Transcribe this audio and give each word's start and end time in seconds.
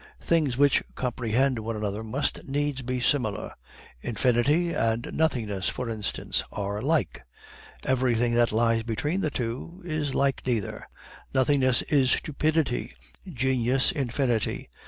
Things 0.19 0.57
which 0.57 0.81
comprehend 0.95 1.59
one 1.59 1.75
another 1.75 2.03
must 2.03 2.43
needs 2.47 2.81
be 2.81 2.99
similar. 2.99 3.53
Infinity 4.01 4.73
and 4.73 5.07
Nothingness, 5.13 5.69
for 5.69 5.91
instance, 5.91 6.41
are 6.51 6.81
like; 6.81 7.21
everything 7.85 8.33
that 8.33 8.51
lies 8.51 8.81
between 8.81 9.21
the 9.21 9.29
two 9.29 9.83
is 9.85 10.15
like 10.15 10.43
neither. 10.47 10.87
Nothingness 11.35 11.83
is 11.83 12.09
stupidity; 12.09 12.93
genius, 13.31 13.91
Infinity. 13.91 14.71